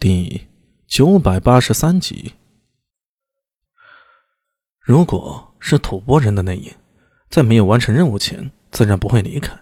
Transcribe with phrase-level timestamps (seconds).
[0.00, 0.48] 第
[0.86, 2.32] 九百八十三集。
[4.80, 6.72] 如果是吐蕃人的内应，
[7.28, 9.54] 在没有完成任务前，自然不会离开。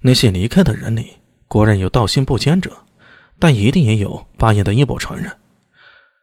[0.00, 2.84] 那些离开的人里，果然有道心不坚者，
[3.38, 5.38] 但一定也有八爷的衣钵传人。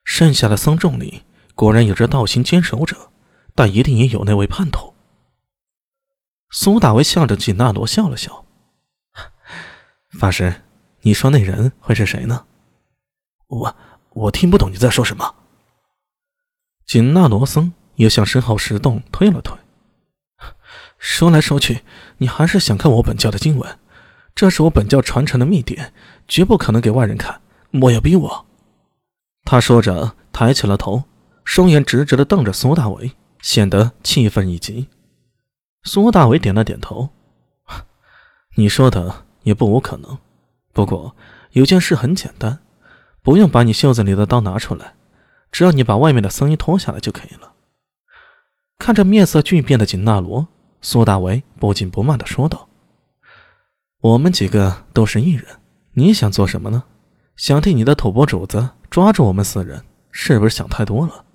[0.03, 1.23] 剩下的僧众里，
[1.55, 3.13] 果然有着道心坚守者，
[3.55, 4.93] 但一定也有那位叛徒。
[6.49, 8.45] 苏大为向着锦纳罗笑了笑：
[10.19, 10.63] “法师，
[10.99, 12.45] 你说那人会是谁呢？”
[13.47, 13.75] 我
[14.11, 15.35] 我听不懂你在说什么。
[16.85, 19.57] 紧那罗僧也向身后石洞推了推。
[20.97, 21.81] 说来说去，
[22.17, 23.79] 你还是想看我本教的经文，
[24.33, 25.93] 这是我本教传承的秘典，
[26.27, 27.41] 绝不可能给外人看。
[27.69, 28.45] 莫要逼我。
[29.43, 31.03] 他说着，抬起了头，
[31.43, 34.87] 双眼直直的瞪着苏大伟，显得气愤已极。
[35.83, 37.09] 苏大伟点了点头
[38.55, 40.17] ：“你说的也不无可能，
[40.73, 41.15] 不过
[41.51, 42.59] 有件事很简单。”
[43.27, 44.93] 不用把你袖子里的刀拿出来，
[45.51, 47.51] 只要你把外面的僧衣脱下来就可以了。
[48.79, 50.47] 看着面色巨变的锦纳罗，
[50.79, 52.69] 苏大为不紧不慢地说道
[53.99, 55.45] ：“我们几个都是异人，
[55.95, 56.85] 你想做什么呢？
[57.35, 61.25] 想替你的吐蕃主子抓住我们四人，是不是想太多了？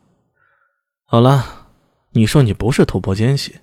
[1.05, 1.67] 好了，
[2.13, 3.57] 你说你不是吐蕃奸细，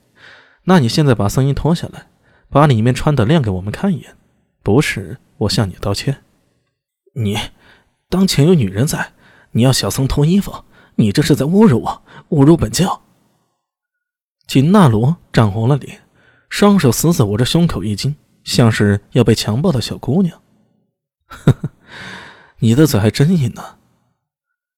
[0.66, 2.06] 那你现在把僧衣脱下来，
[2.52, 4.16] 把里面穿的亮给我们看一眼，
[4.62, 6.22] 不是我向你道歉。
[7.16, 7.36] 你。”
[8.10, 9.14] 当前有女人在，
[9.52, 10.66] 你要小僧脱衣服，
[10.96, 13.04] 你这是在侮辱我，侮辱本教。
[14.48, 16.02] 锦纳罗涨红了脸，
[16.50, 20.42] 双手死死捂着胸口一惊，像是要被强暴的小姑娘。
[21.28, 21.70] 呵呵，
[22.58, 23.78] 你的嘴还真硬呢。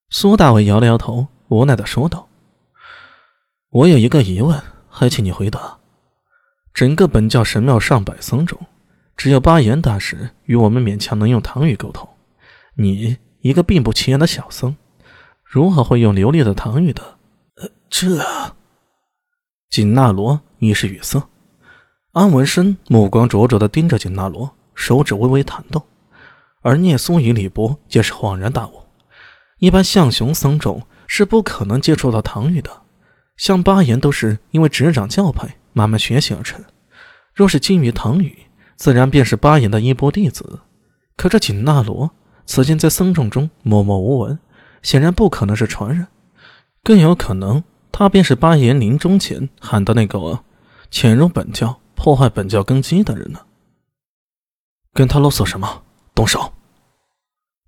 [0.09, 2.28] 苏大伟摇了摇头，无奈的说道
[3.72, 5.78] ：“我有一个疑问，还请你回答。
[6.74, 8.59] 整个本教神庙上百僧中，
[9.16, 12.06] 只有巴颜大师与我们勉强能用唐语沟通。”
[12.75, 14.75] 你一个并不起眼的小僧，
[15.44, 17.17] 如何会用流利的唐语的？
[17.55, 18.23] 呃，这……
[19.69, 21.22] 锦纳罗一时语塞。
[22.13, 25.81] 安文生目光灼灼地盯着锦纳罗，手指微微弹动。
[26.62, 28.84] 而聂苏与李博皆是恍然大悟：
[29.59, 32.69] 一般象雄僧众是不可能接触到唐语的，
[33.38, 36.63] 像巴言都是因为执掌教派慢慢学习而成。
[37.34, 38.38] 若是精于唐语，
[38.75, 40.59] 自然便是巴言的衣钵弟子。
[41.16, 42.12] 可这锦纳罗……
[42.46, 44.38] 此前在僧众中默默无闻，
[44.81, 46.07] 显然不可能是传人，
[46.84, 50.44] 更有可能他便是八爷临终前喊的那个
[50.90, 53.40] 潜入本教、破坏本教根基的人呢。
[54.94, 55.84] 跟他啰嗦什么？
[56.13, 56.53] 动手！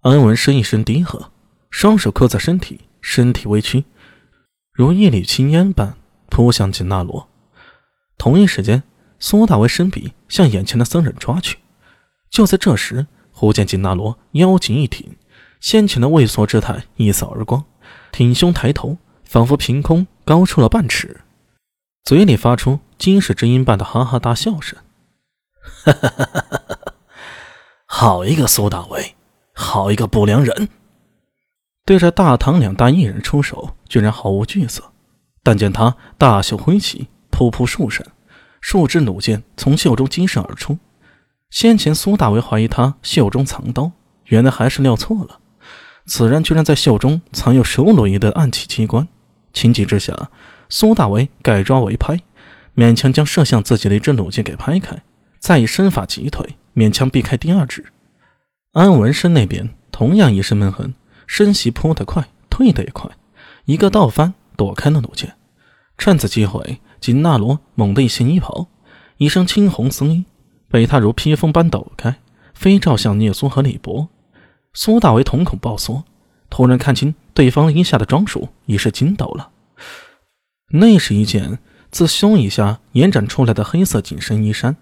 [0.01, 1.31] 安文生一声低喝，
[1.69, 3.85] 双手扣在身体，身体微屈，
[4.73, 5.95] 如一缕青烟般
[6.29, 7.29] 扑向金纳罗。
[8.17, 8.83] 同一时间，
[9.19, 11.59] 苏大为伸笔向眼前的僧人抓去。
[12.29, 15.17] 就在这时，忽见金纳罗腰紧一挺，
[15.59, 17.65] 先前的畏缩之态一扫而光，
[18.11, 21.19] 挺胸抬头，仿佛凭空高出了半尺，
[22.05, 24.79] 嘴里发出惊世之音般的哈哈大笑声。
[25.83, 26.93] 哈哈哈哈哈！
[27.85, 29.15] 好一个苏大为，
[29.53, 30.69] 好一个不良人！
[31.85, 34.91] 对着大唐两大艺人出手，居然毫无惧色。
[35.41, 38.05] 但见他大袖挥起，噗噗数声，
[38.61, 40.77] 数支弩箭从袖中激射而出。
[41.53, 43.91] 先前苏大为怀疑他袖中藏刀，
[44.25, 45.39] 原来还是料错了。
[46.07, 49.07] 此人居然在袖中藏有手弩仪的暗器机关。
[49.53, 50.31] 情急之下，
[50.67, 52.19] 苏大为改抓为拍，
[52.75, 55.03] 勉强将射向自己的一支弩箭给拍开，
[55.37, 57.85] 再以身法急退，勉强避开第二支。
[58.71, 60.95] 安文生那边同样一声闷哼，
[61.27, 63.11] 身袭扑得快，退得也快，
[63.65, 65.35] 一个倒翻躲开了弩箭。
[65.99, 68.65] 趁此机会，锦纳罗猛地一掀衣袍，
[69.17, 70.25] 一身青红僧衣。
[70.73, 72.15] 被他如披风般抖开，
[72.55, 74.09] 飞照向聂苏和李博。
[74.73, 76.03] 苏大为瞳孔暴缩，
[76.49, 79.51] 突然看清对方衣下的装束，已是筋斗了。
[80.71, 81.59] 那是一件
[81.91, 84.75] 自胸以下延展出来的黑色紧身衣衫，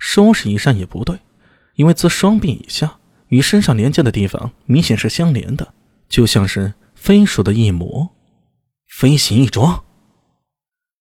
[0.00, 1.20] 说是衣衫也不对，
[1.76, 2.96] 因为自双臂以下
[3.28, 5.72] 与身上连接的地方明显是相连的，
[6.08, 8.10] 就像是飞鼠的翼膜。
[8.88, 9.84] 飞行翼装。